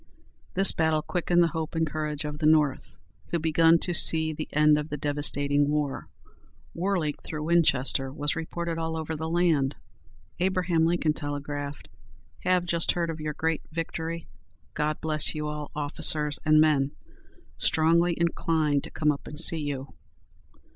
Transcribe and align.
This 0.55 0.71
battle 0.71 1.03
quickened 1.03 1.43
the 1.43 1.49
hope 1.53 1.75
and 1.75 1.85
courage 1.85 2.25
of 2.25 2.39
the 2.39 2.47
North, 2.47 2.95
who 3.27 3.37
begun 3.37 3.77
to 3.81 3.93
see 3.93 4.33
the 4.33 4.47
end 4.51 4.75
of 4.79 4.89
the 4.89 4.97
devastating 4.97 5.69
war. 5.69 6.07
"Whirling 6.73 7.13
through 7.23 7.43
Winchester" 7.43 8.11
was 8.11 8.35
reported 8.35 8.79
all 8.79 8.97
over 8.97 9.15
the 9.15 9.29
land. 9.29 9.75
Abraham 10.39 10.87
Lincoln 10.87 11.13
telegraphed, 11.13 11.87
"Have 12.39 12.65
just 12.65 12.93
heard 12.93 13.11
of 13.11 13.21
your 13.21 13.33
great 13.35 13.61
victory. 13.71 14.27
God 14.73 14.99
bless 15.01 15.35
you 15.35 15.47
all, 15.47 15.69
officers 15.75 16.39
and 16.43 16.59
men! 16.59 16.93
Strongly 17.59 18.15
inclined 18.19 18.83
to 18.85 18.89
come 18.89 19.11
up 19.11 19.27
and 19.27 19.39
see 19.39 19.59
you." 19.61 19.87